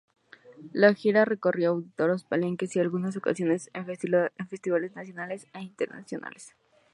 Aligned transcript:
La 0.73 0.95
gira 0.95 1.25
recorrió 1.25 1.69
auditorios, 1.69 2.23
palenques 2.23 2.75
y 2.75 2.79
en 2.79 2.85
algunas 2.85 3.15
ocasiones 3.17 3.69
en 3.75 3.85
festivales 3.85 4.95
nacionales 4.95 5.45
e 5.53 5.61
internacionales. 5.61 6.55